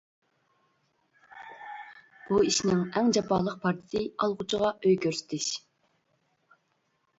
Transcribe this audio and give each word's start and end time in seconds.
بۇ 2.29 2.39
ئىشنىڭ 2.47 2.81
ئەڭ 3.01 3.13
جاپالىق 3.19 3.61
پارچىسى 3.67 4.03
ئالغۇچىغا 4.27 4.75
ئۆي 4.83 4.99
كۆرسىتىش. 5.07 5.49